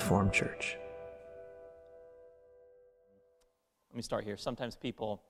[0.00, 0.78] Reformed Church.
[3.90, 4.38] Let me start here.
[4.38, 5.22] Sometimes people,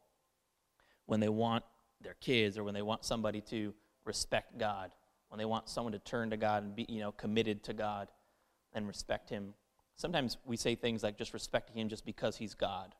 [1.06, 1.64] when they want
[2.00, 4.92] their kids or when they want somebody to respect God,
[5.28, 8.12] when they want someone to turn to God and be, you know, committed to God
[8.72, 9.54] and respect Him,
[9.96, 12.94] sometimes we say things like just respecting Him just because He's God.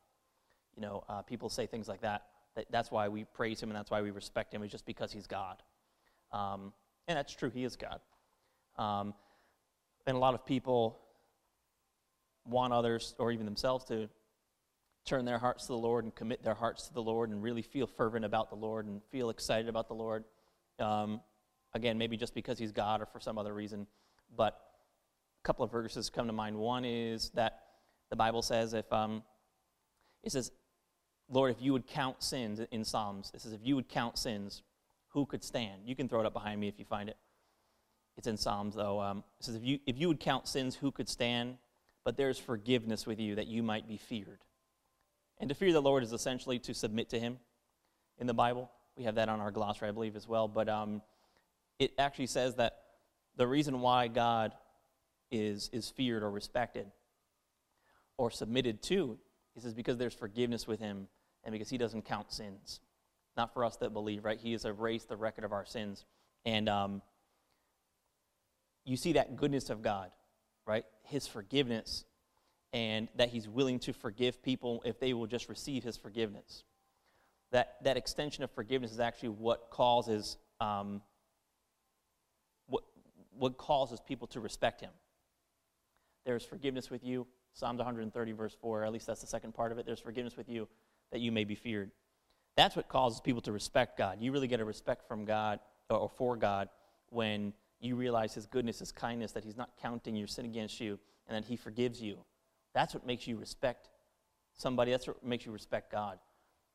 [0.75, 2.25] You know, uh, people say things like that,
[2.57, 2.65] that.
[2.69, 5.25] That's why we praise Him and that's why we respect Him, is just because He's
[5.25, 5.63] God.
[6.33, 6.73] Um,
[7.07, 8.01] and that's true, He is God.
[8.77, 9.13] Um,
[10.05, 10.99] and a lot of people
[12.45, 14.09] want others or even themselves to
[15.05, 17.61] turn their hearts to the Lord and commit their hearts to the Lord and really
[17.61, 20.23] feel fervent about the Lord and feel excited about the Lord.
[20.79, 21.21] Um,
[21.73, 23.87] again, maybe just because He's God or for some other reason.
[24.35, 24.59] But
[25.43, 26.55] a couple of verses come to mind.
[26.55, 27.59] One is that
[28.09, 29.23] the Bible says, if um,
[30.23, 30.51] it says,
[31.29, 34.63] Lord, if you would count sins in Psalms, it says, if you would count sins,
[35.09, 35.81] who could stand?
[35.85, 37.17] You can throw it up behind me if you find it.
[38.17, 38.99] It's in Psalms, though.
[38.99, 41.55] Um, it says, if you, if you would count sins, who could stand?
[42.03, 44.39] But there's forgiveness with you that you might be feared.
[45.39, 47.37] And to fear the Lord is essentially to submit to Him
[48.17, 48.71] in the Bible.
[48.97, 50.47] We have that on our glossary, I believe, as well.
[50.47, 51.01] But um,
[51.79, 52.77] it actually says that
[53.37, 54.53] the reason why God
[55.31, 56.91] is, is feared or respected
[58.17, 59.17] or submitted to
[59.55, 61.07] is because there's forgiveness with Him
[61.43, 62.79] and because He doesn't count sins.
[63.37, 64.39] Not for us that believe, right?
[64.39, 66.05] He has erased the record of our sins.
[66.45, 67.01] And um,
[68.85, 70.11] you see that goodness of God,
[70.65, 70.85] right?
[71.03, 72.05] His forgiveness,
[72.73, 76.63] and that He's willing to forgive people if they will just receive His forgiveness.
[77.51, 81.01] That, that extension of forgiveness is actually what causes um,
[82.67, 82.83] what,
[83.37, 84.91] what causes people to respect Him.
[86.25, 89.79] There's forgiveness with you, Psalms 130, verse 4, at least that's the second part of
[89.79, 89.85] it.
[89.85, 90.67] There's forgiveness with you
[91.11, 91.91] that you may be feared.
[92.55, 94.17] That's what causes people to respect God.
[94.21, 96.69] You really get a respect from God or for God
[97.09, 100.99] when you realize His goodness, His kindness, that He's not counting your sin against you,
[101.27, 102.19] and that He forgives you.
[102.73, 103.89] That's what makes you respect
[104.53, 104.91] somebody.
[104.91, 106.19] That's what makes you respect God.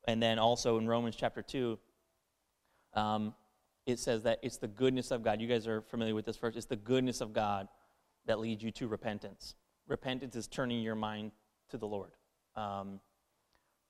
[0.07, 1.79] And then also in Romans chapter 2,
[2.93, 3.33] um,
[3.85, 5.41] it says that it's the goodness of God.
[5.41, 6.55] You guys are familiar with this verse.
[6.55, 7.67] It's the goodness of God
[8.25, 9.55] that leads you to repentance.
[9.87, 11.31] Repentance is turning your mind
[11.69, 12.11] to the Lord,
[12.55, 12.99] um,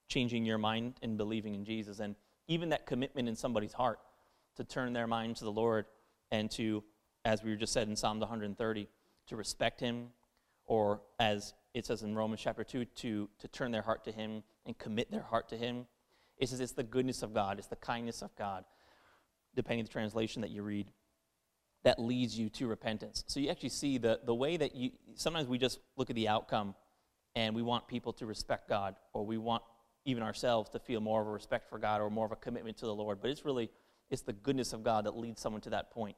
[0.08, 2.00] changing your mind and believing in Jesus.
[2.00, 2.16] And
[2.48, 4.00] even that commitment in somebody's heart
[4.58, 5.86] to turn their mind to the Lord
[6.32, 6.84] and to
[7.28, 8.88] as we just said in Psalm 130,
[9.28, 10.08] to respect him,
[10.66, 14.44] or as it says in Romans chapter 2, to, to turn their heart to him
[14.66, 15.88] and commit their heart to him.
[16.38, 18.64] It says it's the goodness of God, it's the kindness of God,
[19.56, 20.90] depending on the translation that you read,
[21.84, 23.26] that leads you to repentance.
[23.28, 26.30] So you actually see the, the way that you, sometimes we just look at the
[26.30, 26.76] outcome
[27.36, 29.64] and we want people to respect God, or we want
[30.06, 32.78] even ourselves to feel more of a respect for God or more of a commitment
[32.78, 33.20] to the Lord.
[33.22, 33.70] But it's really,
[34.10, 36.16] it's the goodness of God that leads someone to that point.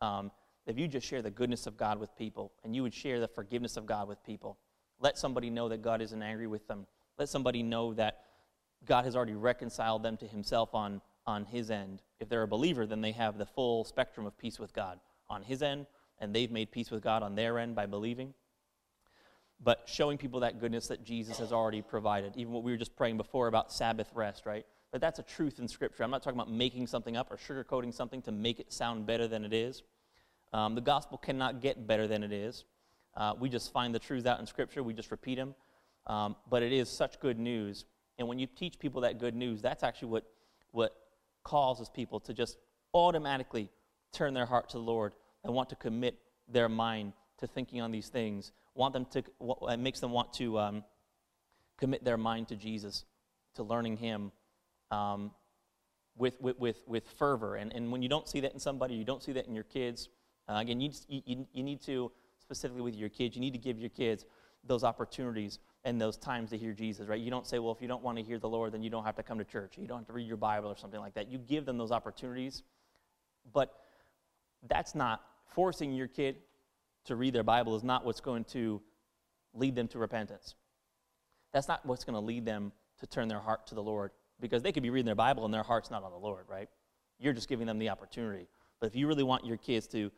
[0.00, 0.30] Um,
[0.66, 3.28] if you just share the goodness of God with people and you would share the
[3.28, 4.58] forgiveness of God with people,
[5.00, 6.86] let somebody know that God isn't angry with them.
[7.18, 8.22] Let somebody know that
[8.84, 12.02] God has already reconciled them to himself on, on his end.
[12.20, 15.42] If they're a believer, then they have the full spectrum of peace with God on
[15.42, 15.86] his end,
[16.18, 18.34] and they've made peace with God on their end by believing.
[19.62, 22.96] But showing people that goodness that Jesus has already provided, even what we were just
[22.96, 24.66] praying before about Sabbath rest, right?
[24.92, 26.04] But that's a truth in Scripture.
[26.04, 29.26] I'm not talking about making something up or sugarcoating something to make it sound better
[29.26, 29.82] than it is.
[30.52, 32.64] Um, the gospel cannot get better than it is.
[33.16, 35.54] Uh, we just find the truths out in Scripture, we just repeat them.
[36.06, 37.84] Um, but it is such good news.
[38.18, 40.24] And when you teach people that good news, that's actually what,
[40.70, 40.94] what
[41.42, 42.58] causes people to just
[42.94, 43.70] automatically
[44.12, 45.12] turn their heart to the Lord
[45.44, 46.18] and want to commit
[46.48, 48.52] their mind to thinking on these things.
[48.74, 49.22] Want them to,
[49.68, 50.84] it makes them want to um,
[51.76, 53.04] commit their mind to Jesus,
[53.56, 54.32] to learning Him
[54.90, 55.32] um,
[56.16, 57.56] with, with, with, with fervor.
[57.56, 59.64] And, and when you don't see that in somebody, you don't see that in your
[59.64, 60.08] kids,
[60.48, 63.78] uh, again, you, you, you need to, specifically with your kids, you need to give
[63.78, 64.24] your kids
[64.64, 67.20] those opportunities and those times to hear Jesus, right?
[67.20, 69.04] You don't say, well, if you don't want to hear the Lord, then you don't
[69.04, 69.74] have to come to church.
[69.78, 71.28] You don't have to read your Bible or something like that.
[71.28, 72.62] You give them those opportunities,
[73.52, 73.72] but
[74.68, 75.22] that's not
[75.54, 76.36] forcing your kid
[77.04, 78.80] to read their Bible is not what's going to
[79.54, 80.54] lead them to repentance.
[81.52, 84.10] That's not what's going to lead them to turn their heart to the Lord
[84.40, 86.68] because they could be reading their Bible and their heart's not on the Lord, right?
[87.18, 88.48] You're just giving them the opportunity.
[88.80, 90.10] But if you really want your kids to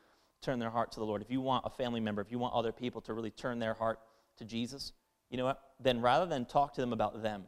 [0.43, 2.55] turn their heart to the Lord, if you want a family member, if you want
[2.55, 3.99] other people to really turn their heart
[4.38, 4.93] to Jesus,
[5.31, 5.61] you know what?
[5.81, 7.44] Then rather than talk to them about them,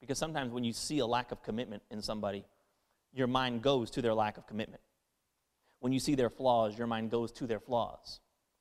[0.00, 2.44] because sometimes when you see a lack of commitment in somebody,
[3.12, 4.82] your mind goes to their lack of commitment.
[5.80, 8.20] When you see their flaws, your mind goes to their flaws,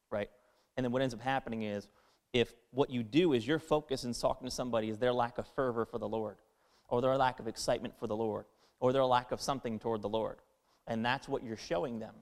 [0.09, 0.29] right?
[0.77, 1.87] And then what ends up happening is
[2.33, 5.47] if what you do is your focus in talking to somebody is their lack of
[5.55, 6.37] fervor for the Lord,
[6.89, 8.45] or their lack of excitement for the Lord,
[8.79, 10.37] or their lack of something toward the Lord,
[10.87, 12.13] and that's what you're showing them,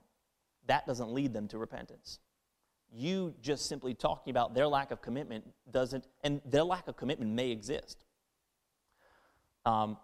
[0.66, 2.18] that doesn't lead them to repentance.
[2.94, 7.30] you just simply talking about their lack of commitment doesn't, and their lack of commitment
[7.30, 8.04] may exist.
[9.64, 9.96] Um,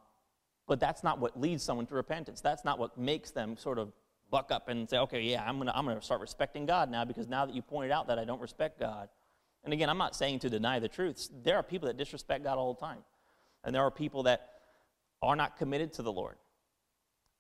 [0.66, 2.40] but that's not what leads someone to repentance.
[2.40, 3.93] That's not what makes them sort of
[4.31, 7.05] buck up and say, okay, yeah, I'm going to I'm gonna start respecting God now
[7.05, 9.08] because now that you pointed out that I don't respect God.
[9.64, 11.28] And again, I'm not saying to deny the truth.
[11.43, 12.99] There are people that disrespect God all the time.
[13.64, 14.49] And there are people that
[15.20, 16.37] are not committed to the Lord.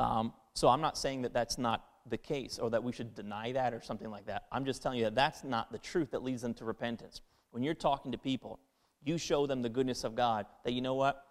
[0.00, 3.52] Um, so I'm not saying that that's not the case or that we should deny
[3.52, 4.46] that or something like that.
[4.52, 7.20] I'm just telling you that that's not the truth that leads them to repentance.
[7.50, 8.58] When you're talking to people,
[9.04, 11.24] you show them the goodness of God, that you know what?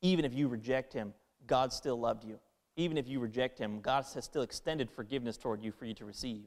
[0.00, 1.12] Even if you reject Him,
[1.46, 2.38] God still loved you.
[2.76, 6.04] Even if you reject Him, God has still extended forgiveness toward you for you to
[6.04, 6.44] receive.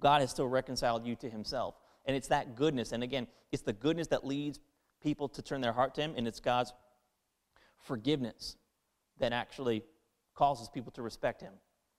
[0.00, 1.74] God has still reconciled you to Himself.
[2.06, 2.92] And it's that goodness.
[2.92, 4.58] And again, it's the goodness that leads
[5.02, 6.72] people to turn their heart to Him, and it's God's
[7.76, 8.56] forgiveness
[9.18, 9.84] that actually
[10.34, 11.52] causes people to respect Him.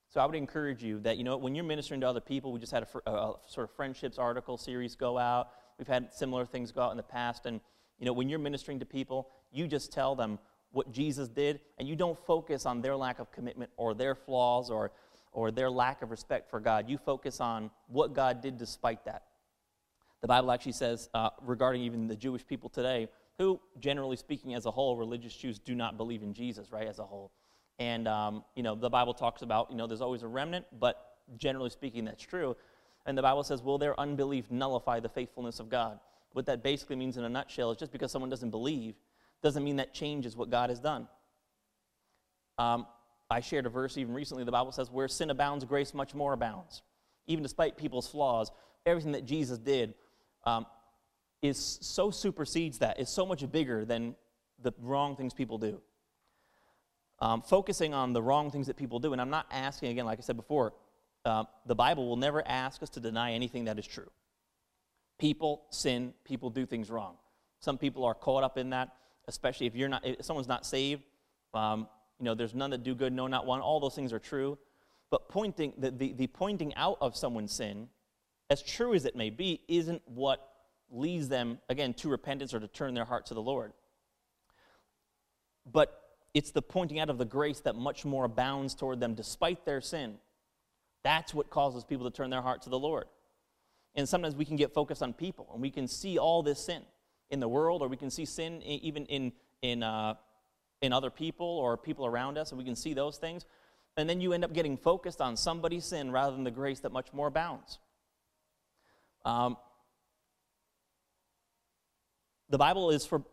[0.10, 2.60] So I would encourage you that, you know, when you're ministering to other people, we
[2.60, 5.50] just had a, a, sort of friendships article series go out.
[5.78, 7.46] We've had similar things go out in the past.
[7.46, 7.62] And,
[8.00, 10.40] you know, when you're ministering to people, you just tell them
[10.72, 14.70] what Jesus did, and you don't focus on their lack of commitment or their flaws
[14.70, 14.92] or,
[15.32, 16.90] or their lack of respect for God.
[16.90, 19.24] You focus on what God did despite that.
[20.22, 24.66] The Bible actually says, uh, regarding even the Jewish people today, who, generally speaking, as
[24.66, 27.32] a whole, religious Jews do not believe in Jesus, right, as a whole.
[27.80, 31.16] And, um, you know, the Bible talks about, you know, there's always a remnant, but
[31.38, 32.56] generally speaking, that's true.
[33.06, 36.00] And the Bible says, will their unbelief nullify the faithfulness of God?
[36.34, 38.96] What that basically means in a nutshell is just because someone doesn't believe
[39.42, 41.08] doesn't mean that changes what God has done.
[42.58, 42.86] Um,
[43.30, 44.44] I shared a verse even recently.
[44.44, 46.82] The Bible says, where sin abounds, grace much more abounds.
[47.28, 48.52] Even despite people's flaws,
[48.86, 49.94] everything that Jesus did
[50.44, 50.66] um,
[51.42, 53.00] is so supersedes that.
[53.00, 54.16] It's so much bigger than
[54.62, 55.80] the wrong things people do
[57.22, 59.14] um, focusing on the wrong things that people do.
[59.14, 60.74] And I'm not asking, again, like I said before,
[61.26, 64.10] uh, the Bible will never ask us to deny anything that is true.
[65.18, 67.16] People sin, people do things wrong.
[67.60, 68.96] Some people are caught up in that,
[69.28, 71.04] especially if you're not, if someone's not saved.
[71.54, 71.88] Um,
[72.20, 73.60] you know, there's none that do good, no, not one.
[73.60, 74.58] All those things are true.
[75.10, 77.90] But pointing, the, the, the pointing out of someone's sin,
[78.50, 80.48] as true as it may be, isn't what
[80.90, 83.74] leads them, again, to repentance or to turn their heart to the Lord.
[85.72, 86.00] But
[86.34, 89.82] it's the pointing out of the grace that much more abounds toward them despite their
[89.82, 90.16] sin.
[91.04, 93.06] That's what causes people to turn their heart to the Lord.
[93.96, 96.84] And sometimes we can get focused on people and we can see all this sin
[97.30, 99.32] in the world, or we can see sin even in,
[99.62, 100.16] in, uh,
[100.82, 103.46] in other people or people around us, and we can see those things.
[103.98, 106.92] And then you end up getting focused on somebody's sin rather than the grace that
[106.92, 107.80] much more abounds.
[109.26, 109.58] Um,
[112.50, 113.24] the Bible is for,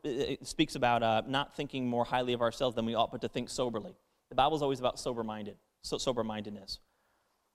[0.43, 3.49] speaks about uh, not thinking more highly of ourselves than we ought, but to think
[3.49, 3.97] soberly.
[4.29, 6.81] The Bible is always about sober-minded, so sober-mindedness.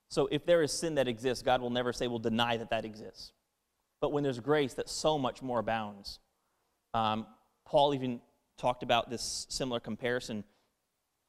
[0.10, 2.84] So if there is sin that exists, God will never say, "Will deny that that
[2.84, 3.32] exists."
[4.02, 6.20] But when there's grace that so much more abounds,
[6.94, 7.28] um,
[7.66, 8.20] Paul even
[8.58, 10.44] talked about this similar comparison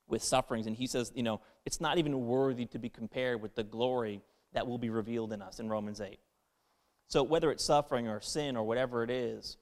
[0.08, 3.54] with sufferings, and he says, you know, it's not even worthy to be compared with
[3.54, 6.18] the glory that will be revealed in us in Romans 8.
[7.08, 9.56] So whether it's suffering or sin or whatever it is,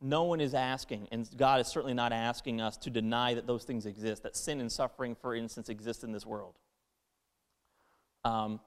[0.00, 3.64] no one is asking, and God is certainly not asking us to deny that those
[3.64, 6.54] things exist, that sin and suffering, for instance, exist in this world.
[8.24, 8.60] Um,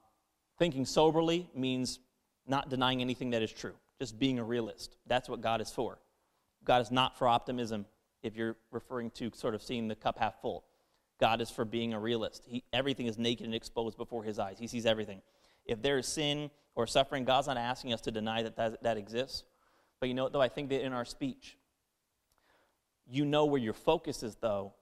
[0.58, 2.00] thinking soberly means
[2.48, 4.98] not denying anything that is true, just being a realist.
[5.06, 6.00] That's what God is for.
[6.64, 7.86] God is not for optimism
[8.24, 10.66] if you're referring to sort of seeing the cup half full.
[11.20, 12.44] God is for being a realist.
[12.48, 14.58] He, everything is naked and exposed before his eyes.
[14.58, 15.22] He sees everything.
[15.66, 18.98] If there is sin or suffering, God's not asking us to deny that that, that
[18.98, 19.44] exists.
[20.00, 20.42] But you know though?
[20.42, 21.58] I think that in our speech,
[23.06, 24.74] you know where your focus is, though,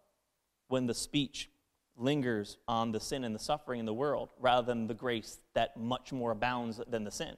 [0.67, 1.49] when the speech
[1.95, 5.77] lingers on the sin and the suffering in the world rather than the grace that
[5.77, 7.35] much more abounds than the sin,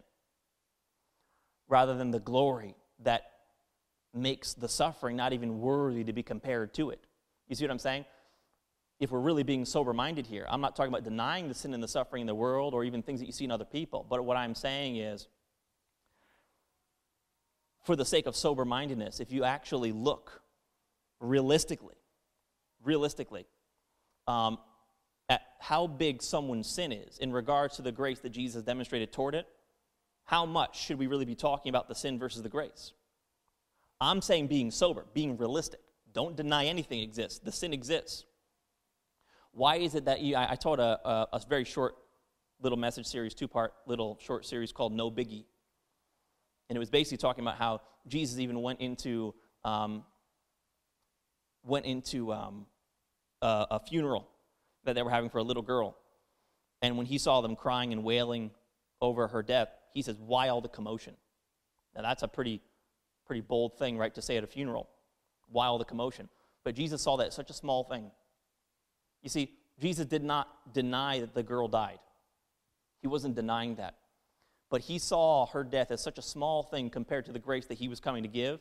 [1.70, 3.32] rather than the glory that
[4.14, 7.00] makes the suffering not even worthy to be compared to it.
[7.48, 8.06] You see what I'm saying?
[9.00, 11.82] If we're really being sober minded here, I'm not talking about denying the sin and
[11.82, 14.26] the suffering in the world or even things that you see in other people, but
[14.26, 15.28] what I'm saying is
[17.90, 20.44] for the sake of sober mindedness, if you actually look
[21.20, 21.96] realistically,
[22.84, 23.48] realistically,
[24.28, 24.60] um,
[25.28, 29.34] at how big someone's sin is in regards to the grace that Jesus demonstrated toward
[29.34, 29.48] it,
[30.26, 32.94] how much should we really be talking about the sin versus the grace?
[34.00, 35.80] I'm saying being sober, being realistic.
[36.14, 37.40] Don't deny anything exists.
[37.40, 38.24] The sin exists.
[39.52, 41.96] Why is it that you, I, I taught a, a, a very short
[42.62, 45.46] little message series, two part little short series called No Biggie
[46.70, 49.34] and it was basically talking about how Jesus even went into
[49.66, 50.04] um,
[51.66, 52.66] went into um,
[53.42, 54.28] a, a funeral
[54.86, 55.98] that they were having for a little girl,
[56.82, 58.52] and when he saw them crying and wailing
[59.02, 61.16] over her death, he says, Why all the commotion?
[61.96, 62.62] Now, that's a pretty,
[63.26, 64.90] pretty bold thing, right, to say at a funeral.
[65.52, 66.30] Why all the commotion?
[66.64, 68.12] But Jesus saw that such a small thing.
[69.22, 72.00] You see, Jesus did not deny that the girl died,
[73.02, 73.96] he wasn't denying that.
[74.70, 77.80] But he saw her death as such a small thing compared to the grace that
[77.80, 78.60] he was coming to give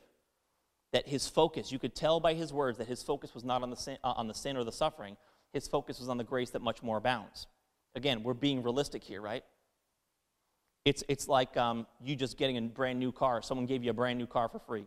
[0.93, 3.71] that his focus, you could tell by his words that his focus was not on
[3.71, 5.17] the sin, uh, on the sin or the suffering.
[5.53, 7.47] His focus was on the grace that much more abounds.
[7.95, 9.45] Again, we're being realistic here, right?
[10.85, 13.43] It's, it's like um, you just getting a brand new car.
[13.43, 14.87] Someone gave you a brand new car for free.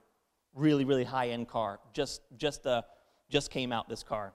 [0.55, 1.79] Really, really high end car.
[1.93, 2.81] Just, just, uh,
[3.29, 4.33] just came out this car.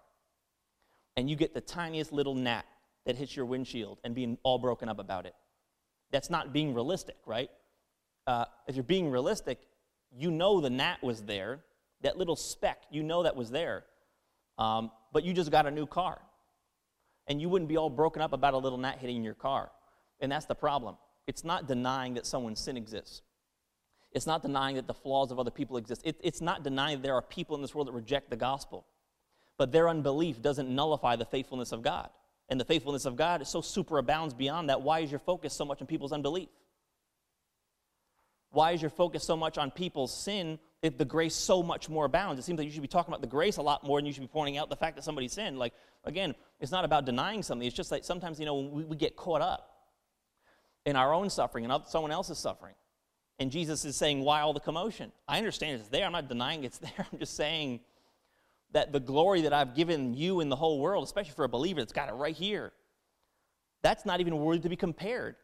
[1.17, 2.65] And you get the tiniest little gnat
[3.07, 5.35] that hits your windshield and being all broken up about it.
[6.11, 7.51] That's not being realistic, right?
[8.27, 9.59] Uh, if you're being realistic,
[10.17, 11.61] you know the gnat was there,
[12.03, 13.85] that little speck, you know that was there.
[14.59, 16.21] Um, but you just got a new car.
[17.29, 19.71] And you wouldn't be all broken up about a little gnat hitting your car.
[20.21, 20.97] And that's the problem.
[21.27, 23.23] It's not denying that someone's sin exists.
[24.13, 26.03] It's not denying that the flaws of other people exist.
[26.05, 28.87] It, it's not denying that there are people in this world that reject the gospel.
[29.59, 32.09] But their unbelief doesn't nullify the faithfulness of God.
[32.49, 34.83] And the faithfulness of God is so superabounds beyond that.
[34.83, 36.49] Why is your focus so much on people's unbelief?
[38.51, 42.05] Why is your focus so much on people's sin if the grace so much more
[42.05, 42.39] abounds?
[42.39, 44.13] It seems like you should be talking about the grace a lot more than you
[44.13, 45.59] should be pointing out the fact that somebody sinned.
[45.59, 45.75] Like,
[46.05, 47.67] again, it's not about denying something.
[47.67, 49.77] It's just like sometimes, you know, we, we get caught up
[50.87, 52.75] in our own suffering and someone else's suffering.
[53.39, 55.13] And Jesus is saying, why all the commotion?
[55.29, 56.07] I understand it's there.
[56.07, 57.07] I'm not denying it's there.
[57.13, 57.81] I'm just saying
[58.73, 61.81] that the glory that I've given you in the whole world, especially for a believer
[61.81, 62.73] that's got it right here,
[63.83, 65.37] that's not even worthy to be compared.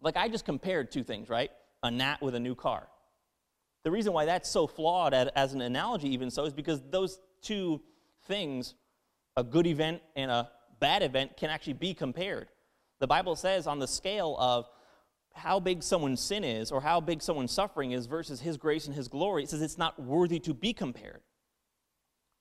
[0.00, 1.50] Like I just compared two things, right?
[1.82, 2.88] A gnat with a new car.
[3.84, 7.80] The reason why that's so flawed as an analogy, even so, is because those two
[8.26, 8.74] things,
[9.36, 12.48] a good event and a bad event, can actually be compared.
[13.00, 14.68] The Bible says on the scale of
[15.34, 18.94] how big someone's sin is or how big someone's suffering is versus his grace and
[18.94, 21.22] his glory, it says it's not worthy to be compared.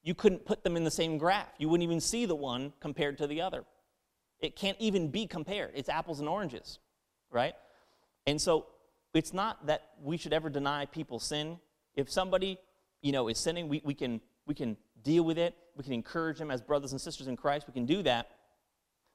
[0.03, 1.50] You couldn't put them in the same graph.
[1.58, 3.63] You wouldn't even see the one compared to the other.
[4.39, 5.72] It can't even be compared.
[5.75, 6.79] It's apples and oranges,
[7.29, 7.53] right?
[8.25, 8.65] And so
[9.13, 11.60] it's not that we should ever deny people sin.
[11.96, 12.58] If somebody,
[13.01, 15.55] you know, is sinning, we, we, can, we can deal with it.
[15.75, 17.67] We can encourage them as brothers and sisters in Christ.
[17.67, 18.31] We can do that.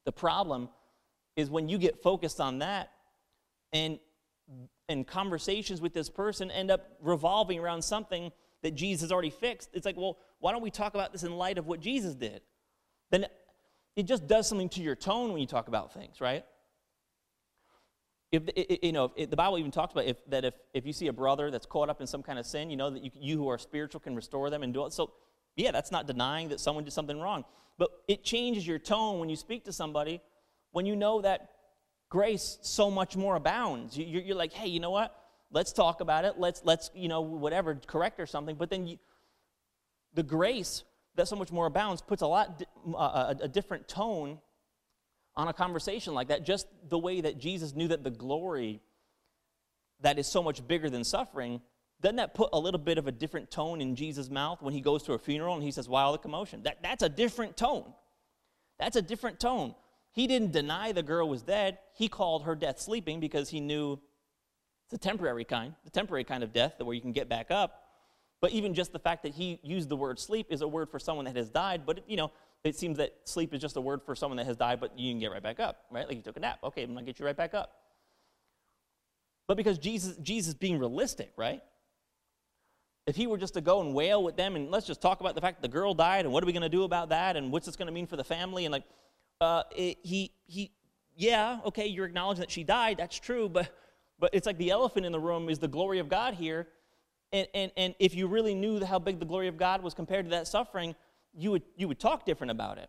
[0.04, 0.68] The problem
[1.34, 2.92] is when you get focused on that
[3.72, 3.98] and
[4.88, 8.30] and conversations with this person end up revolving around something
[8.62, 9.70] that Jesus already fixed.
[9.72, 12.40] It's like, well, why don't we talk about this in light of what Jesus did?
[13.10, 13.26] Then
[13.94, 16.44] it just does something to your tone when you talk about things, right?
[18.32, 18.42] If
[18.82, 21.50] you know, the Bible even talks about if, that if, if you see a brother
[21.50, 23.56] that's caught up in some kind of sin, you know that you, you who are
[23.56, 24.92] spiritual can restore them and do it.
[24.92, 25.12] So,
[25.54, 27.44] yeah, that's not denying that someone did something wrong,
[27.78, 30.20] but it changes your tone when you speak to somebody
[30.72, 31.52] when you know that
[32.10, 33.96] grace so much more abounds.
[33.96, 35.16] You, are like, hey, you know what?
[35.50, 36.34] Let's talk about it.
[36.36, 38.56] Let's, let's you know, whatever, correct or something.
[38.56, 38.98] But then you,
[40.16, 40.82] the grace
[41.14, 44.38] that so much more abounds puts a lot, uh, a, a different tone
[45.36, 46.44] on a conversation like that.
[46.44, 48.80] Just the way that Jesus knew that the glory
[50.00, 51.60] that is so much bigger than suffering
[52.00, 54.80] doesn't that put a little bit of a different tone in Jesus' mouth when he
[54.80, 56.62] goes to a funeral and he says, Wow, the commotion?
[56.64, 57.92] That, that's a different tone.
[58.78, 59.74] That's a different tone.
[60.12, 61.78] He didn't deny the girl was dead.
[61.94, 63.98] He called her death sleeping because he knew
[64.84, 67.85] it's a temporary kind, the temporary kind of death where you can get back up.
[68.40, 70.98] But even just the fact that he used the word sleep is a word for
[70.98, 71.82] someone that has died.
[71.86, 72.30] But, you know,
[72.64, 75.12] it seems that sleep is just a word for someone that has died, but you
[75.12, 76.06] can get right back up, right?
[76.06, 76.58] Like you took a nap.
[76.64, 77.72] Okay, I'm to get you right back up.
[79.46, 81.62] But because Jesus, Jesus being realistic, right?
[83.06, 85.36] If he were just to go and wail with them and let's just talk about
[85.36, 87.52] the fact that the girl died and what are we to do about that and
[87.52, 88.82] what's this to mean for the family and like,
[89.40, 90.72] uh, it, he, he,
[91.14, 92.96] yeah, okay, you're acknowledging that she died.
[92.98, 93.70] That's true, but,
[94.18, 96.66] but it's like the elephant in the room is the glory of God here.
[97.36, 100.24] And, and, and if you really knew how big the glory of God was compared
[100.24, 100.94] to that suffering,
[101.34, 102.88] you would, you would talk different about it.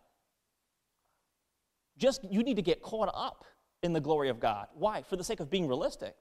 [1.98, 3.44] Just, you need to get caught up
[3.84, 4.68] in the glory of God.
[4.74, 5.02] Why?
[5.02, 6.16] For the sake of being realistic.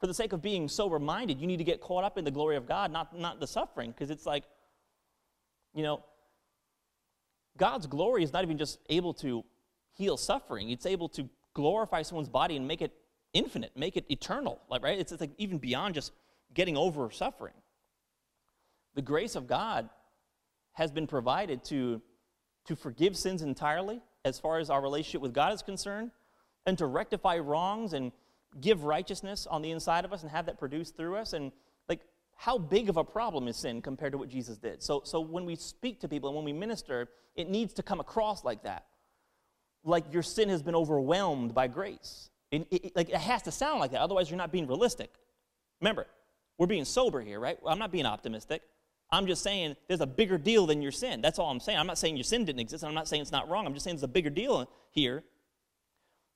[0.00, 2.32] For the sake of being sober minded, you need to get caught up in the
[2.32, 3.92] glory of God, not, not the suffering.
[3.92, 4.42] Because it's like,
[5.72, 6.02] you know,
[7.56, 9.44] God's glory is not even just able to
[9.94, 12.92] heal suffering, it's able to glorify someone's body and make it
[13.32, 14.60] infinite, make it eternal.
[14.68, 14.98] Like, right?
[14.98, 16.12] It's, it's like even beyond just
[16.54, 17.54] getting over suffering.
[18.94, 19.88] The grace of God
[20.72, 22.00] has been provided to,
[22.66, 26.10] to forgive sins entirely as far as our relationship with God is concerned,
[26.66, 28.10] and to rectify wrongs and
[28.60, 31.32] give righteousness on the inside of us and have that produced through us.
[31.32, 31.52] And
[31.88, 32.00] like,
[32.36, 34.82] how big of a problem is sin compared to what Jesus did?
[34.82, 38.00] So, so when we speak to people and when we minister, it needs to come
[38.00, 38.86] across like that.
[39.84, 42.30] Like your sin has been overwhelmed by grace.
[42.50, 45.10] it, it, like, it has to sound like that, otherwise, you're not being realistic.
[45.80, 46.06] Remember,
[46.58, 47.58] we're being sober here, right?
[47.66, 48.62] I'm not being optimistic.
[49.10, 51.20] I'm just saying there's a bigger deal than your sin.
[51.20, 51.78] That's all I'm saying.
[51.78, 52.84] I'm not saying your sin didn't exist.
[52.84, 53.66] I'm not saying it's not wrong.
[53.66, 55.22] I'm just saying there's a bigger deal here.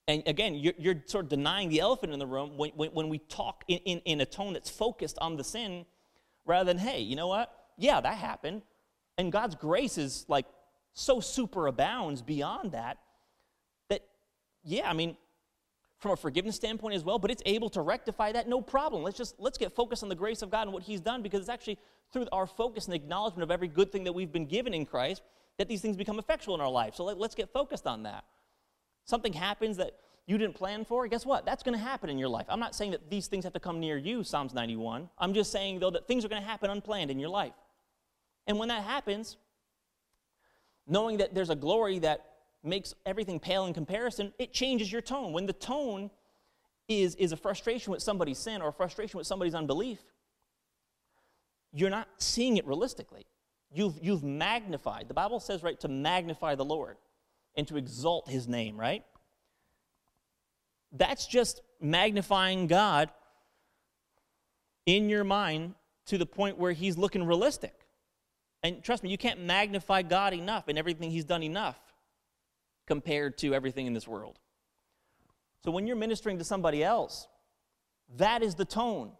[0.06, 3.08] And again, you're, you're sort of denying the elephant in the room when, when, when
[3.08, 5.84] we talk in, in, in a tone that's focused on the sin
[6.46, 7.52] rather than, hey, you know what?
[7.76, 8.62] Yeah, that happened.
[9.18, 10.46] And God's grace is like
[10.92, 12.98] so super abounds beyond that,
[13.88, 14.02] that,
[14.64, 15.16] yeah, I mean,
[16.00, 19.02] from a forgiveness standpoint as well, but it's able to rectify that, no problem.
[19.02, 21.40] Let's just let's get focused on the grace of God and what He's done because
[21.40, 21.78] it's actually
[22.12, 25.22] through our focus and acknowledgement of every good thing that we've been given in Christ
[25.58, 26.94] that these things become effectual in our life.
[26.94, 28.24] So let, let's get focused on that.
[29.04, 29.92] Something happens that
[30.26, 31.44] you didn't plan for, guess what?
[31.44, 32.46] That's going to happen in your life.
[32.48, 35.10] I'm not saying that these things have to come near you, Psalms 91.
[35.18, 37.52] I'm just saying, though, that things are going to happen unplanned in your life.
[38.46, 39.36] And when that happens,
[40.86, 42.29] knowing that there's a glory that
[42.62, 45.32] makes everything pale in comparison, it changes your tone.
[45.32, 46.10] When the tone
[46.88, 50.00] is, is a frustration with somebody's sin or a frustration with somebody's unbelief,
[51.72, 53.26] you're not seeing it realistically.
[53.72, 55.08] You've, you've magnified.
[55.08, 56.96] The Bible says, right, to magnify the Lord
[57.54, 59.04] and to exalt his name, right?
[60.92, 63.10] That's just magnifying God
[64.86, 65.74] in your mind
[66.06, 67.74] to the point where he's looking realistic.
[68.62, 71.78] And trust me, you can't magnify God enough and everything he's done enough
[72.90, 74.36] compared to everything in this world.
[75.64, 77.28] So when you're ministering to somebody else,
[78.16, 79.12] that is the tone.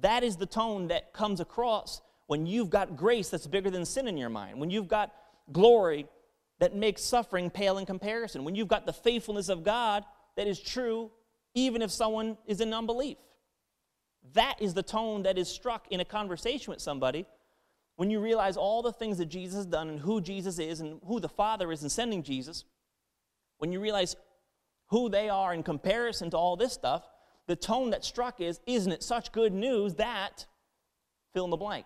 [0.00, 4.08] That is the tone that comes across when you've got grace that's bigger than sin
[4.08, 5.12] in your mind, when you've got
[5.52, 6.06] glory
[6.58, 10.02] that makes suffering pale in comparison, when you've got the faithfulness of God
[10.38, 11.10] that is true
[11.52, 13.18] even if someone is in unbelief.
[14.32, 17.26] That is the tone that is struck in a conversation with somebody
[18.00, 20.98] when you realize all the things that Jesus has done and who Jesus is and
[21.06, 22.64] who the Father is in sending Jesus,
[23.58, 24.16] when you realize
[24.88, 27.06] who they are in comparison to all this stuff,
[27.46, 30.46] the tone that struck is, isn't it such good news that
[31.34, 31.84] fill in the blank?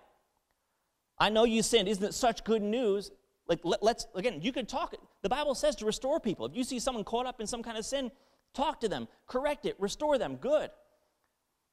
[1.18, 1.88] I know you sinned.
[1.88, 3.10] Isn't it such good news?
[3.48, 4.94] Like, let, us again, you could talk.
[5.22, 6.46] The Bible says to restore people.
[6.46, 8.12] If you see someone caught up in some kind of sin,
[8.54, 10.36] talk to them, correct it, restore them.
[10.36, 10.70] Good.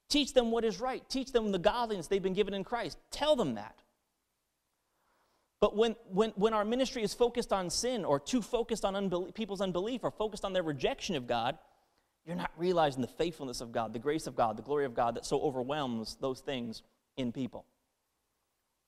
[0.08, 1.08] Teach them what is right.
[1.08, 2.98] Teach them the godliness they've been given in Christ.
[3.12, 3.76] Tell them that.
[5.62, 9.60] But when, when, when our ministry is focused on sin or too focused on people's
[9.60, 11.56] unbelief or focused on their rejection of God,
[12.26, 15.14] you're not realizing the faithfulness of God, the grace of God, the glory of God
[15.14, 16.82] that so overwhelms those things
[17.16, 17.64] in people.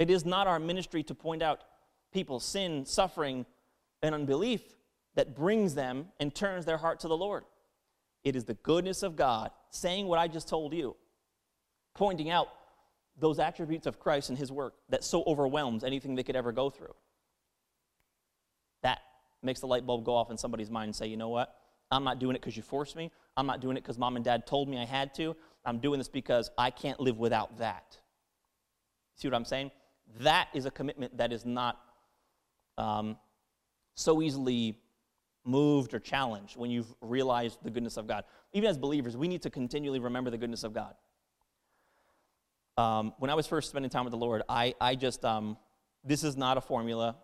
[0.01, 1.63] It is not our ministry to point out
[2.13, 3.47] people's sin, suffering,
[4.03, 4.63] and unbelief
[5.15, 7.45] that brings them and turns their heart to the Lord.
[8.25, 10.97] It is the goodness of God saying what I just told you,
[11.95, 12.49] pointing out
[13.18, 16.70] those attributes of Christ and his work that so overwhelms anything they could ever go
[16.70, 16.94] through.
[18.83, 19.00] That
[19.42, 21.55] makes the light bulb go off in somebody's mind and say, you know what?
[21.90, 23.11] I'm not doing it because you forced me.
[23.37, 25.37] I'm not doing it because mom and dad told me I had to.
[25.64, 27.98] I'm doing this because I can't live without that.
[29.16, 29.70] See what I'm saying?
[30.20, 31.81] That is a commitment that is not
[32.79, 33.16] um,
[33.94, 34.79] so easily
[35.44, 38.24] moved or challenged when you've realized the goodness of God.
[38.53, 40.94] Even as believers, we need to continually remember the goodness of God
[42.77, 45.57] um, when I was first spending time with the Lord, I, I just, um,
[46.05, 47.17] this is not a formula.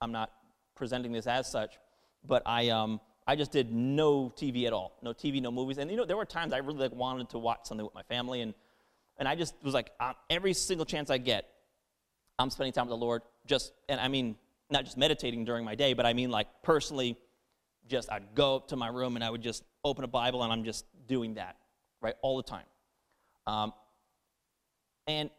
[0.00, 0.30] I'm not
[0.74, 1.78] presenting this as such,
[2.26, 4.98] but I, um, I just did no TV at all.
[5.02, 5.78] No TV, no movies.
[5.78, 8.02] And you know, there were times I really like, wanted to watch something with my
[8.02, 8.54] family, and,
[9.18, 11.48] and I just was like, uh, every single chance I get,
[12.38, 13.22] I'm spending time with the Lord.
[13.46, 14.36] Just, and I mean,
[14.70, 17.16] not just meditating during my day, but I mean like personally,
[17.88, 20.52] just I'd go up to my room and I would just open a Bible and
[20.52, 21.56] I'm just doing that,
[22.00, 22.64] right, all the time.
[23.46, 23.72] Um,
[25.06, 25.30] and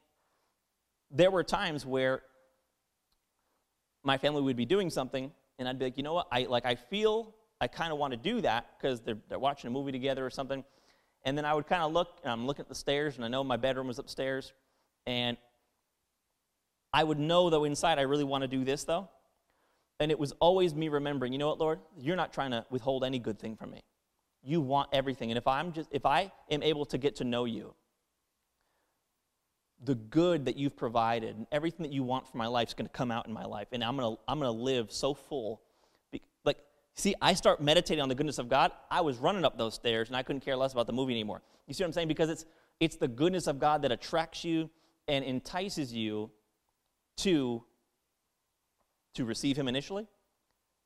[1.11, 2.21] there were times where
[4.03, 6.27] my family would be doing something, and I'd be like, you know what?
[6.31, 9.67] I like I feel I kind of want to do that because they're, they're watching
[9.67, 10.63] a movie together or something.
[11.23, 13.27] And then I would kind of look, and I'm looking at the stairs, and I
[13.27, 14.53] know my bedroom was upstairs,
[15.05, 15.35] and
[16.93, 19.09] I would know though inside I really want to do this though.
[19.99, 23.03] And it was always me remembering, you know what, Lord, you're not trying to withhold
[23.03, 23.81] any good thing from me.
[24.43, 25.31] You want everything.
[25.31, 27.73] And if I'm just if I am able to get to know you,
[29.83, 32.87] the good that you've provided and everything that you want for my life is going
[32.87, 35.13] to come out in my life and i'm going to i'm going to live so
[35.13, 35.61] full.
[36.43, 36.57] Like
[36.95, 40.07] see i start meditating on the goodness of god i was running up those stairs
[40.07, 41.41] and i couldn't care less about the movie anymore.
[41.67, 42.07] You see what i'm saying?
[42.07, 42.45] Because it's
[42.79, 44.69] it's the goodness of god that attracts you
[45.07, 46.31] and entices you
[47.17, 47.63] to
[49.13, 50.07] to receive him initially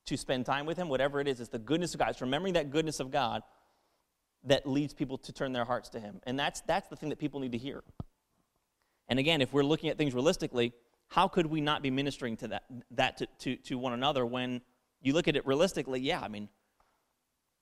[0.05, 2.09] to spend time with him whatever it is it's the goodness of god.
[2.09, 3.43] It's remembering that goodness of god
[4.43, 6.19] that leads people to turn their hearts to him.
[6.23, 7.83] And that's that's the thing that people need to hear
[9.11, 10.71] and again, if we're looking at things realistically,
[11.09, 14.61] how could we not be ministering to that, that to, to, to one another when
[15.01, 15.99] you look at it realistically?
[15.99, 16.47] Yeah, I mean,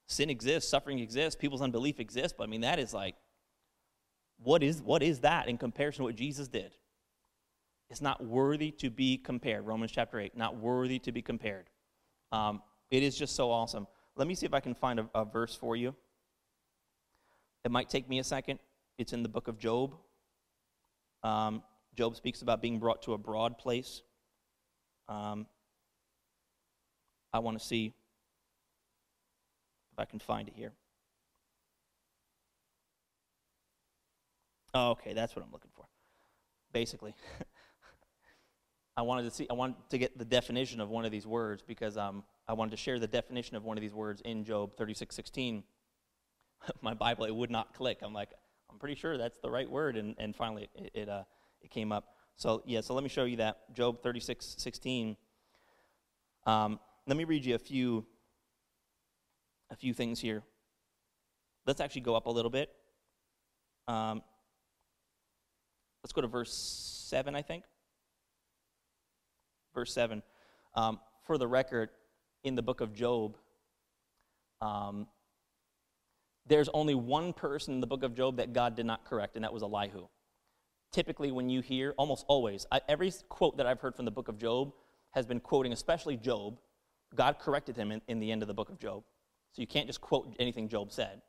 [0.05, 3.15] sin exists, suffering exists, people's unbelief exists, but I mean, that is like,
[4.38, 6.75] what is, what is that in comparison to what Jesus did?
[7.89, 9.65] It's not worthy to be compared.
[9.65, 11.65] Romans chapter 8, not worthy to be compared.
[12.31, 13.88] Um, it is just so awesome.
[14.15, 15.95] Let me see if I can find a, a verse for you.
[17.65, 18.59] It might take me a second.
[18.99, 19.95] It's in the book of Job.
[21.23, 21.63] Um,
[21.95, 24.01] Job speaks about being brought to a broad place.
[25.08, 25.47] Um,
[27.34, 27.93] I want to see
[29.91, 30.71] if I can find it here.
[34.73, 35.86] Oh, okay, that's what I'm looking for.
[36.71, 37.15] Basically,
[38.97, 39.47] I wanted to see.
[39.49, 42.71] I wanted to get the definition of one of these words because um, I wanted
[42.71, 45.63] to share the definition of one of these words in Job 36:16.
[46.82, 47.99] My Bible it would not click.
[48.03, 48.29] I'm like,
[48.69, 51.23] I'm pretty sure that's the right word, and, and finally it it, uh,
[51.62, 52.15] it came up.
[52.36, 55.17] So yeah, so let me show you that Job 36:16.
[56.45, 58.05] Um, let me read you a few
[59.71, 60.43] a few things here.
[61.65, 62.69] Let's actually go up a little bit.
[63.88, 64.21] Um,
[66.03, 67.63] let's go to verse 7, I think.
[69.73, 70.23] Verse 7.
[70.75, 71.89] Um, for the record,
[72.43, 73.36] in the book of Job,
[74.62, 75.08] um,
[76.49, 79.43] there's only one person in the book of Job that God did not correct, and
[79.43, 80.07] that was Elihu.
[80.91, 84.27] Typically, when you hear, almost always, I, every quote that I've heard from the book
[84.27, 84.73] of Job
[85.12, 86.57] has been quoting, especially Job.
[87.15, 89.03] God corrected him in, in the end of the book of Job.
[89.53, 91.21] So you can't just quote anything Job said.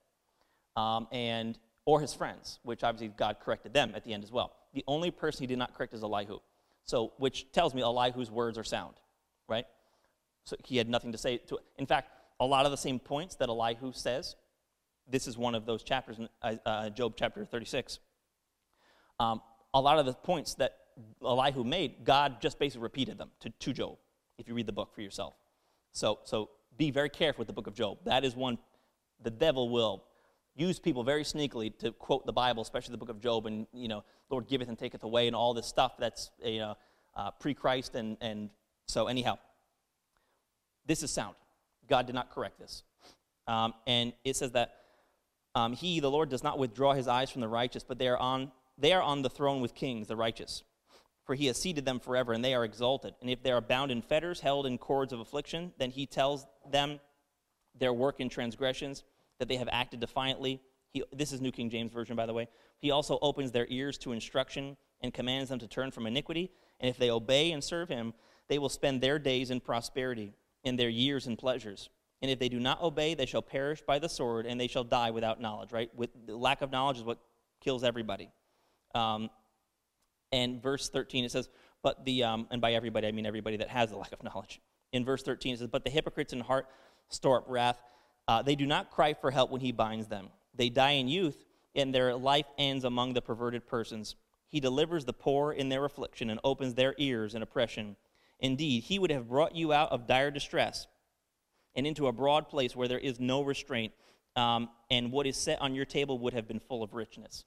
[0.76, 4.52] Um, and or his friends, which obviously God corrected them at the end as well.
[4.72, 6.38] The only person he did not correct is Elihu.
[6.85, 8.94] So, which tells me Elihu's words are sound,
[9.48, 9.66] right?
[10.44, 11.62] So he had nothing to say to it.
[11.78, 14.37] In fact, a lot of the same points that Elihu says,
[15.11, 17.99] this is one of those chapters in uh, uh Job chapter 36.
[19.18, 19.42] Um,
[19.75, 20.77] a lot of the points that
[21.23, 23.99] Elihu made, God just basically repeated them to, to Job,
[24.38, 25.35] if you read the book for yourself.
[25.92, 27.99] So, so be very careful with the book of Job.
[28.05, 28.59] That is one
[29.23, 30.05] the devil will
[30.57, 33.88] use people very sneakily to quote the Bible, especially the book of Job, and you
[33.88, 36.77] know, Lord giveth and taketh away, and all this stuff that's you know
[37.16, 38.51] uh, pre-Christ, and and
[38.87, 39.38] so anyhow,
[40.87, 41.35] this is sound.
[41.88, 42.83] God did not correct this,
[43.46, 44.79] um, and it says that
[45.54, 48.18] um, He, the Lord, does not withdraw His eyes from the righteous, but they are
[48.18, 50.62] on they are on the throne with kings, the righteous.
[51.24, 53.14] For he has seated them forever, and they are exalted.
[53.20, 56.46] And if they are bound in fetters, held in cords of affliction, then he tells
[56.68, 56.98] them
[57.78, 59.04] their work in transgressions
[59.38, 60.60] that they have acted defiantly.
[60.92, 62.48] He, this is New King James Version, by the way.
[62.78, 66.50] He also opens their ears to instruction and commands them to turn from iniquity.
[66.80, 68.14] And if they obey and serve him,
[68.48, 70.32] they will spend their days in prosperity
[70.64, 71.90] and their years in pleasures.
[72.22, 74.85] And if they do not obey, they shall perish by the sword and they shall
[74.85, 75.90] die without knowledge, right?
[75.94, 77.18] With, the lack of knowledge is what
[77.61, 78.30] kills everybody.
[78.94, 79.30] Um,
[80.33, 81.48] and verse 13, it says,
[81.83, 84.61] but the, um, and by everybody, I mean everybody that has a lack of knowledge.
[84.92, 86.66] In verse 13, it says, but the hypocrites in heart
[87.09, 87.80] store up wrath
[88.30, 90.28] uh, they do not cry for help when he binds them.
[90.54, 94.14] They die in youth, and their life ends among the perverted persons.
[94.46, 97.96] He delivers the poor in their affliction and opens their ears in oppression.
[98.38, 100.87] Indeed, he would have brought you out of dire distress
[101.74, 103.92] and into a broad place where there is no restraint,
[104.37, 107.44] um, and what is set on your table would have been full of richness.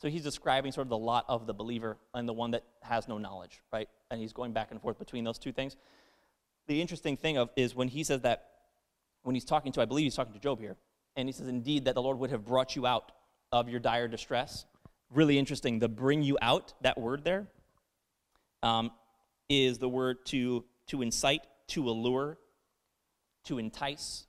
[0.00, 3.06] So he's describing sort of the lot of the believer and the one that has
[3.06, 3.88] no knowledge, right?
[4.10, 5.76] And he's going back and forth between those two things.
[6.68, 8.46] The interesting thing of, is when he says that
[9.22, 10.76] when he's talking to, I believe he's talking to Job here,
[11.16, 13.12] and he says, Indeed, that the Lord would have brought you out
[13.52, 14.64] of your dire distress.
[15.10, 15.80] Really interesting.
[15.80, 17.48] The bring you out, that word there,
[18.62, 18.90] um,
[19.48, 22.38] is the word to, to incite, to allure,
[23.44, 24.26] to entice.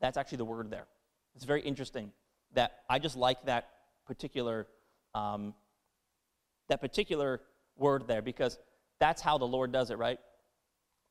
[0.00, 0.86] That's actually the word there.
[1.34, 2.12] It's very interesting
[2.54, 3.68] that I just like that
[4.06, 4.66] particular
[5.14, 5.54] um,
[6.68, 7.40] that particular
[7.76, 8.58] word there because
[8.98, 10.18] that's how the Lord does it, right?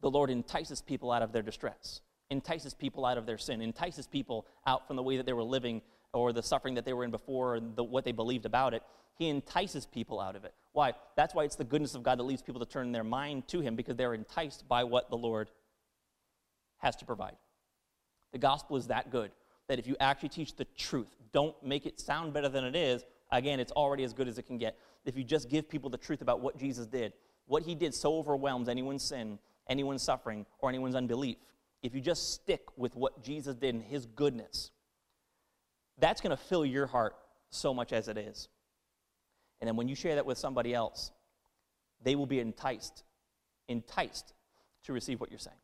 [0.01, 4.07] The Lord entices people out of their distress entices people out of their sin, entices
[4.07, 5.81] people out from the way that they were living
[6.13, 8.81] or the suffering that they were in before and the, what they believed about it.
[9.17, 10.53] He entices people out of it.
[10.71, 10.93] Why?
[11.15, 13.59] That's why it's the goodness of God that leads people to turn their mind to
[13.59, 15.51] Him because they're enticed by what the Lord
[16.81, 17.35] has to provide.
[18.31, 19.31] The gospel is that good
[19.67, 23.05] that if you actually teach the truth, don't make it sound better than it is,
[23.31, 24.77] again, it's already as good as it can get.
[25.05, 27.13] If you just give people the truth about what Jesus did,
[27.45, 29.39] what He did so overwhelms anyone's sin,
[29.69, 31.37] anyone's suffering, or anyone's unbelief
[31.81, 34.71] if you just stick with what Jesus did and his goodness,
[35.97, 37.15] that's going to fill your heart
[37.49, 38.47] so much as it is.
[39.59, 41.11] And then when you share that with somebody else,
[42.03, 43.03] they will be enticed,
[43.67, 44.33] enticed
[44.85, 45.57] to receive what you're saying.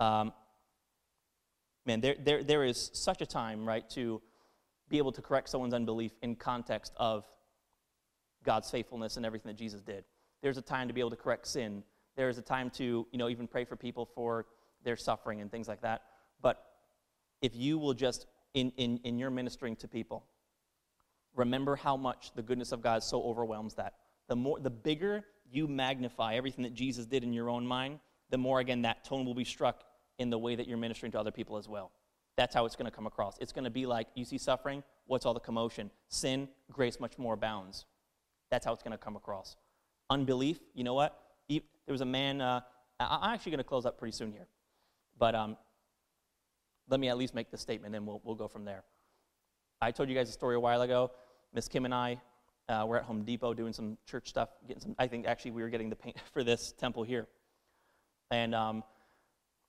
[0.00, 0.32] Um,
[1.86, 4.20] man, there, there, there is such a time, right, to
[4.88, 7.24] be able to correct someone's unbelief in context of
[8.44, 10.04] God's faithfulness and everything that Jesus did.
[10.42, 11.84] There's a time to be able to correct sin
[12.16, 14.46] there is a time to, you know, even pray for people for
[14.84, 16.02] their suffering and things like that.
[16.42, 16.62] But
[17.40, 20.24] if you will just, in, in, in your ministering to people,
[21.34, 23.94] remember how much the goodness of God so overwhelms that.
[24.28, 28.38] The, more, the bigger you magnify everything that Jesus did in your own mind, the
[28.38, 29.82] more, again, that tone will be struck
[30.20, 31.90] in the way that you're ministering to other people as well.
[32.36, 33.38] That's how it's going to come across.
[33.40, 35.90] It's going to be like, you see suffering, what's all the commotion?
[36.08, 37.86] Sin, grace much more abounds.
[38.50, 39.56] That's how it's going to come across.
[40.10, 41.18] Unbelief, you know what?
[41.48, 42.60] There was a man, uh,
[43.00, 44.46] I'm actually going to close up pretty soon here.
[45.18, 45.56] But um,
[46.88, 48.84] let me at least make the statement, and we'll, we'll go from there.
[49.80, 51.12] I told you guys a story a while ago.
[51.54, 52.20] Miss Kim and I
[52.68, 54.94] uh, were at Home Depot doing some church stuff, getting some.
[54.98, 57.26] I think actually we were getting the paint for this temple here,
[58.30, 58.84] and um,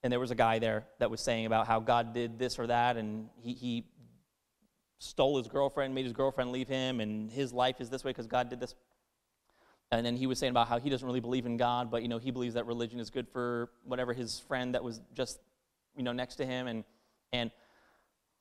[0.03, 2.67] and there was a guy there that was saying about how God did this or
[2.67, 3.85] that, and he, he
[4.97, 8.27] stole his girlfriend, made his girlfriend leave him, and his life is this way because
[8.27, 8.75] God did this.
[9.91, 12.07] And then he was saying about how he doesn't really believe in God, but you
[12.07, 15.39] know he believes that religion is good for whatever his friend that was just
[15.95, 16.83] you know next to him, and
[17.33, 17.51] and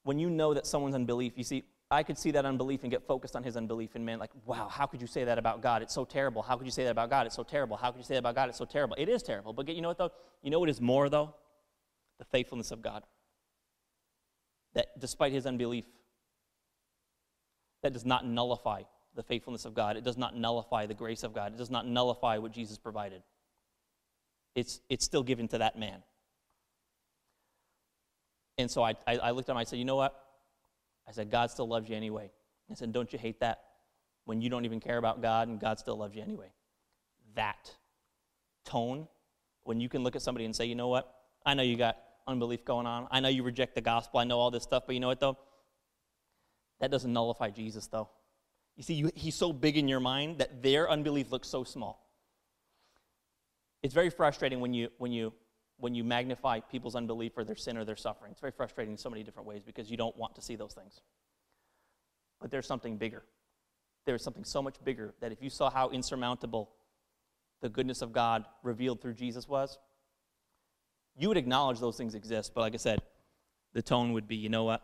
[0.04, 3.06] when you know that someone's unbelief, you see, I could see that unbelief and get
[3.06, 5.82] focused on his unbelief and man, like, wow, how could you say that about God?
[5.82, 6.40] It's so terrible.
[6.40, 7.26] How could you say that about God?
[7.26, 7.76] It's so terrible.
[7.76, 8.48] How could you say that about God?
[8.48, 8.94] It's so terrible.
[8.96, 9.52] It is terrible.
[9.52, 10.12] But you know what, though?
[10.42, 11.34] You know what is more, though?
[12.20, 13.02] The faithfulness of God.
[14.74, 15.86] That despite his unbelief,
[17.82, 18.82] that does not nullify
[19.16, 19.96] the faithfulness of God.
[19.96, 21.52] It does not nullify the grace of God.
[21.52, 23.22] It does not nullify what Jesus provided.
[24.54, 26.02] It's, it's still given to that man.
[28.58, 30.14] And so I, I, I looked at him, I said, you know what?
[31.08, 32.30] I said, God still loves you anyway.
[32.70, 33.62] I said, don't you hate that?
[34.26, 36.52] When you don't even care about God and God still loves you anyway.
[37.34, 37.74] That
[38.64, 39.08] tone,
[39.64, 41.12] when you can look at somebody and say, you know what?
[41.44, 43.08] I know you got unbelief going on.
[43.10, 44.20] I know you reject the gospel.
[44.20, 45.38] I know all this stuff, but you know what, though?
[46.80, 48.08] That doesn't nullify Jesus, though.
[48.76, 52.06] You see, you, he's so big in your mind that their unbelief looks so small.
[53.82, 55.32] It's very frustrating when you, when you
[55.80, 58.32] when you magnify people's unbelief or their sin or their suffering.
[58.32, 60.74] It's very frustrating in so many different ways because you don't want to see those
[60.74, 61.00] things.
[62.40, 63.24] But there's something bigger.
[64.06, 66.70] There's something so much bigger that if you saw how insurmountable
[67.60, 69.78] the goodness of God revealed through Jesus was,
[71.16, 72.52] you would acknowledge those things exist.
[72.54, 73.00] But like I said,
[73.72, 74.82] the tone would be, you know what?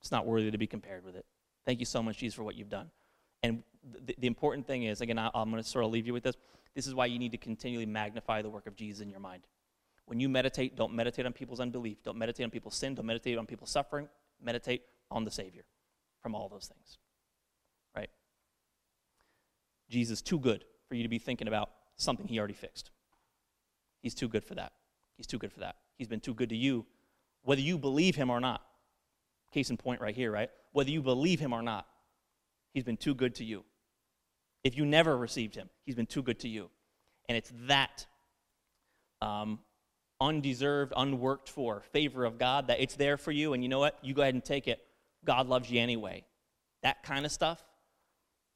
[0.00, 1.26] It's not worthy to be compared with it.
[1.64, 2.90] Thank you so much, Jesus, for what you've done.
[3.42, 3.62] And
[4.04, 6.22] the, the important thing is, again, I, I'm going to sort of leave you with
[6.22, 6.36] this.
[6.74, 9.42] This is why you need to continually magnify the work of Jesus in your mind.
[10.06, 12.02] When you meditate, don't meditate on people's unbelief.
[12.04, 12.94] Don't meditate on people's sin.
[12.94, 14.08] Don't meditate on people's suffering.
[14.40, 15.64] Meditate on the Savior
[16.22, 16.98] from all those things.
[17.96, 18.10] Right?
[19.88, 22.90] Jesus is too good for you to be thinking about something he already fixed.
[24.02, 24.72] He's too good for that.
[25.16, 25.76] He's too good for that.
[25.98, 26.84] He's been too good to you,
[27.42, 28.62] whether you believe him or not.
[29.52, 30.50] Case in point right here, right?
[30.72, 31.86] Whether you believe him or not,
[32.74, 33.64] he's been too good to you.
[34.64, 36.70] If you never received him, he's been too good to you.
[37.28, 38.06] And it's that
[39.22, 39.60] um,
[40.20, 43.98] undeserved, unworked for favor of God, that it's there for you, and you know what?
[44.02, 44.80] You go ahead and take it.
[45.24, 46.24] God loves you anyway.
[46.82, 47.64] That kind of stuff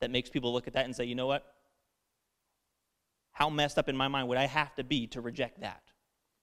[0.01, 1.45] that makes people look at that and say, you know what?
[3.33, 5.83] How messed up in my mind would I have to be to reject that?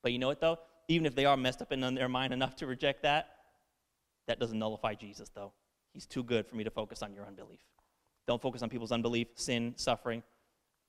[0.07, 0.57] But you know what, though?
[0.87, 3.27] Even if they are messed up in their mind enough to reject that,
[4.27, 5.51] that doesn't nullify Jesus, though.
[5.93, 7.59] He's too good for me to focus on your unbelief.
[8.25, 10.23] Don't focus on people's unbelief, sin, suffering.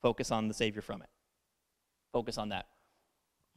[0.00, 1.08] Focus on the Savior from it.
[2.12, 2.66] Focus on that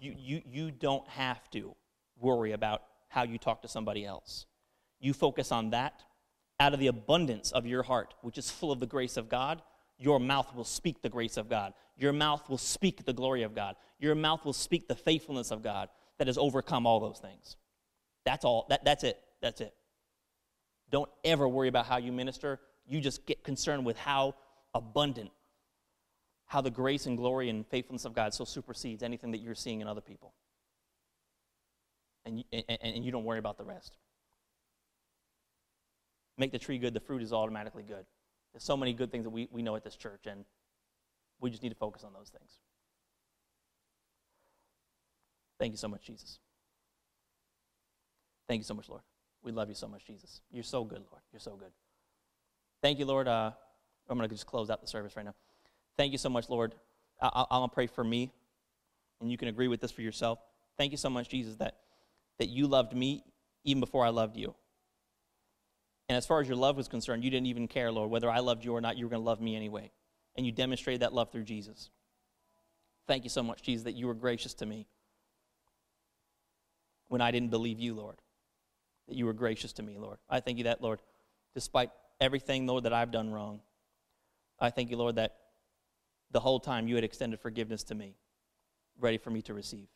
[0.02, 1.76] you, you, you don't have to
[2.20, 4.48] worry about how you talk to somebody else.
[5.00, 6.04] You focus on that.
[6.60, 9.62] Out of the abundance of your heart, which is full of the grace of God,
[10.02, 11.74] your mouth will speak the grace of God.
[11.96, 13.76] Your mouth will speak the glory of God.
[14.00, 17.56] Your mouth will speak the faithfulness of God that has overcome all those things.
[18.26, 18.66] That's all.
[18.70, 19.20] That, that's it.
[19.42, 19.76] That's it.
[20.90, 22.60] Don't ever worry about how you minister.
[22.88, 24.34] You just get concerned with how
[24.74, 25.30] abundant
[26.48, 29.82] how the grace and glory and faithfulness of God so supersedes anything that you're seeing
[29.82, 30.34] in other people.
[32.26, 33.96] And and, and you don't worry about the rest.
[36.38, 38.06] Make the tree good, the fruit is automatically good.
[38.54, 40.46] There's so many good things that we, we know at this church, and
[41.40, 42.52] we just need to focus on those things.
[45.60, 46.40] Thank you so much, Jesus.
[48.48, 49.04] Thank you so much, Lord.
[49.44, 50.42] We love you so much, Jesus.
[50.52, 51.22] You're so good, Lord.
[51.32, 51.72] You're so good.
[52.82, 53.28] Thank you, Lord.
[53.28, 53.52] Uh,
[54.10, 55.36] I'm going to just close out the service right now.
[55.98, 56.76] Thank you so much, Lord.
[57.22, 58.32] I, am going to pray for me,
[59.20, 60.40] and you can agree with this for yourself.
[60.78, 61.78] Thank you so much, Jesus, that,
[62.40, 63.24] that you loved me
[63.64, 64.56] even before I loved you.
[66.12, 68.40] And as far as your love was concerned, you didn't even care, Lord, whether I
[68.40, 69.92] loved you or not, you were going to love me anyway.
[70.36, 71.90] And you demonstrated that love through Jesus.
[73.08, 74.88] Thank you so much, Jesus, that you were gracious to me
[77.08, 78.18] when I didn't believe you, Lord.
[79.08, 80.18] That you were gracious to me, Lord.
[80.30, 81.00] I thank you that, Lord,
[81.56, 83.62] despite everything, Lord, that I've done wrong,
[84.60, 85.38] I thank you, Lord, that
[86.30, 88.18] the whole time you had extended forgiveness to me,
[89.00, 89.88] ready for me to receive.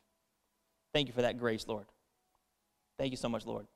[0.93, 1.88] Thank you for that grace, Lord.
[2.97, 3.67] Thank you so much, Lord.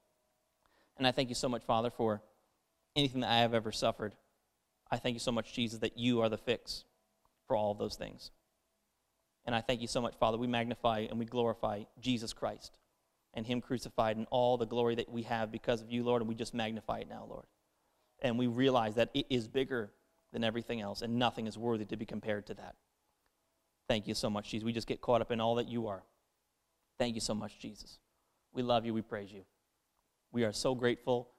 [0.99, 2.21] And I thank you so much, Father, for
[2.95, 4.13] anything that I have ever suffered.
[4.91, 6.83] I thank you so much, Jesus, that you are the fix
[7.47, 8.31] for all of those things.
[9.45, 10.37] And I thank you so much, Father.
[10.37, 12.77] We magnify and we glorify Jesus Christ
[13.33, 16.21] and Him crucified and all the glory that we have because of you, Lord.
[16.21, 17.45] And we just magnify it now, Lord.
[18.21, 19.91] And we realize that it is bigger
[20.33, 22.75] than everything else, and nothing is worthy to be compared to that.
[23.87, 24.65] Thank you so much, Jesus.
[24.65, 26.03] We just get caught up in all that you are.
[26.99, 27.97] Thank you so much, Jesus.
[28.53, 28.93] We love you.
[28.93, 29.45] We praise you.
[30.31, 31.29] We are so grateful.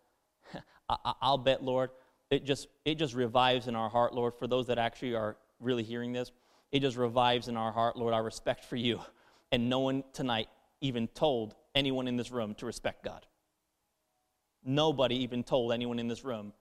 [0.88, 1.90] I'll bet, Lord,
[2.30, 5.82] it just, it just revives in our heart, Lord, for those that actually are really
[5.82, 6.32] hearing this.
[6.72, 9.00] It just revives in our heart, Lord, our respect for you.
[9.52, 10.48] And no one tonight
[10.80, 13.26] even told anyone in this room to respect God.
[14.64, 16.52] Nobody even told anyone in this room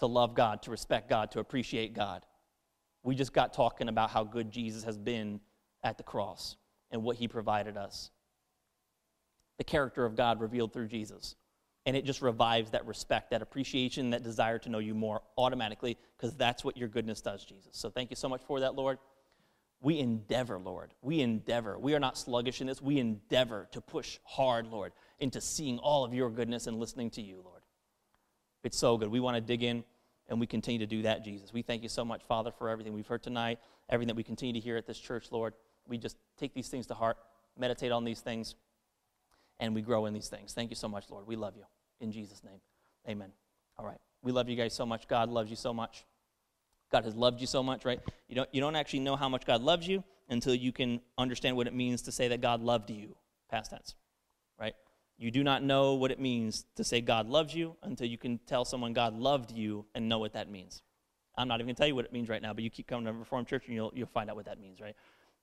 [0.00, 2.24] to love God, to respect God, to appreciate God.
[3.02, 5.40] We just got talking about how good Jesus has been
[5.84, 6.56] at the cross
[6.90, 8.10] and what he provided us.
[9.60, 11.36] The character of God revealed through Jesus.
[11.84, 15.98] And it just revives that respect, that appreciation, that desire to know you more automatically,
[16.16, 17.68] because that's what your goodness does, Jesus.
[17.72, 18.96] So thank you so much for that, Lord.
[19.82, 20.94] We endeavor, Lord.
[21.02, 21.78] We endeavor.
[21.78, 22.80] We are not sluggish in this.
[22.80, 27.20] We endeavor to push hard, Lord, into seeing all of your goodness and listening to
[27.20, 27.60] you, Lord.
[28.64, 29.08] It's so good.
[29.08, 29.84] We want to dig in
[30.30, 31.52] and we continue to do that, Jesus.
[31.52, 33.58] We thank you so much, Father, for everything we've heard tonight,
[33.90, 35.52] everything that we continue to hear at this church, Lord.
[35.86, 37.18] We just take these things to heart,
[37.58, 38.54] meditate on these things,
[39.60, 40.52] and we grow in these things.
[40.52, 41.26] Thank you so much, Lord.
[41.26, 41.64] We love you.
[42.00, 42.60] In Jesus' name,
[43.08, 43.30] amen.
[43.78, 43.98] All right.
[44.22, 45.06] We love you guys so much.
[45.06, 46.04] God loves you so much.
[46.90, 48.00] God has loved you so much, right?
[48.28, 51.56] You don't, you don't actually know how much God loves you until you can understand
[51.56, 53.16] what it means to say that God loved you,
[53.48, 53.94] past tense,
[54.58, 54.74] right?
[55.18, 58.38] You do not know what it means to say God loves you until you can
[58.46, 60.82] tell someone God loved you and know what that means.
[61.36, 62.86] I'm not even going to tell you what it means right now, but you keep
[62.86, 64.96] coming to Reformed Church and you'll, you'll find out what that means, right?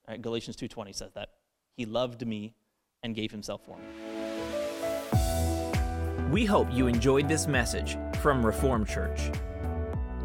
[0.08, 0.22] right?
[0.22, 1.30] Galatians 2.20 says that.
[1.76, 2.56] He loved me
[3.04, 3.86] and gave himself for me.
[6.32, 9.32] We hope you enjoyed this message from Reformed Church.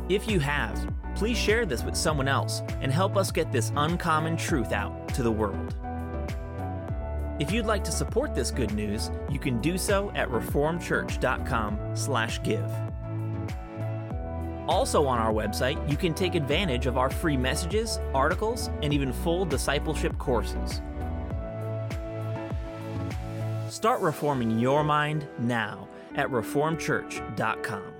[0.08, 4.36] If you have, please share this with someone else and help us get this uncommon
[4.36, 5.76] truth out to the world.
[7.38, 12.72] If you'd like to support this good news, you can do so at reformedchurch.com/give.
[14.68, 19.12] Also on our website, you can take advantage of our free messages, articles, and even
[19.12, 20.80] full discipleship courses.
[23.72, 27.91] Start reforming your mind now at reformedchurch.com.